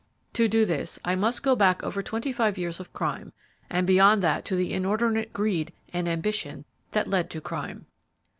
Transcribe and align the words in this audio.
To 0.33 0.47
do 0.47 0.65
this, 0.65 0.97
I 1.05 1.13
must 1.15 1.43
go 1.43 1.55
back 1.55 1.83
over 1.83 2.01
twenty 2.01 2.31
five 2.31 2.57
years 2.57 2.79
of 2.79 2.91
crime, 2.91 3.33
and 3.69 3.85
beyond 3.85 4.23
that 4.23 4.43
to 4.45 4.55
the 4.55 4.73
inordinate 4.73 5.31
greed 5.31 5.73
and 5.93 6.07
ambition 6.07 6.65
that 6.93 7.07
led 7.07 7.29
to 7.29 7.39
crime. 7.39 7.85